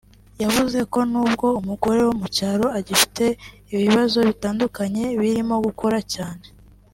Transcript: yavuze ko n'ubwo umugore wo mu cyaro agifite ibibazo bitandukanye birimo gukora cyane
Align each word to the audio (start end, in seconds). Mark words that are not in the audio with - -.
yavuze 0.43 0.79
ko 0.91 0.99
n'ubwo 1.11 1.47
umugore 1.59 1.99
wo 2.07 2.13
mu 2.19 2.27
cyaro 2.35 2.65
agifite 2.79 3.25
ibibazo 3.73 4.17
bitandukanye 4.29 5.03
birimo 5.21 5.55
gukora 5.65 5.99
cyane 6.13 6.45